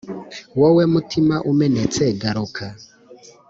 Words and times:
wowe 0.59 0.83
mutima 0.93 1.35
umenetse 1.51 2.03
garuka 2.21 2.65